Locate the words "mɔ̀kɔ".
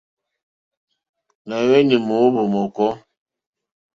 2.53-2.87